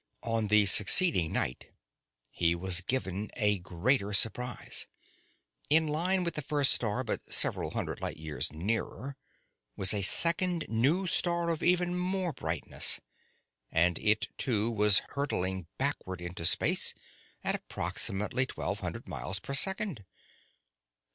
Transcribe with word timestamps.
On 0.23 0.47
the 0.47 0.65
succeeding 0.65 1.31
night, 1.31 1.69
he 2.31 2.55
was 2.55 2.81
given 2.81 3.29
a 3.37 3.59
greater 3.59 4.13
surprise. 4.13 4.87
In 5.69 5.87
line 5.87 6.23
with 6.23 6.33
the 6.33 6.41
first 6.41 6.71
star, 6.73 7.03
but 7.03 7.31
several 7.31 7.69
hundred 7.69 8.01
light 8.01 8.17
years 8.17 8.51
nearer, 8.51 9.15
was 9.75 9.93
a 9.93 10.01
second 10.01 10.65
new 10.67 11.05
star 11.05 11.51
of 11.51 11.61
even 11.61 11.95
more 11.95 12.33
brightness. 12.33 12.99
And 13.69 13.99
it, 13.99 14.29
too, 14.39 14.71
was 14.71 15.03
hurtling 15.09 15.67
backward 15.77 16.19
into 16.19 16.47
space 16.47 16.95
at 17.43 17.53
approximately 17.53 18.47
twelve 18.47 18.79
hundred 18.79 19.07
miles 19.07 19.37
per 19.37 19.53
second. 19.53 20.03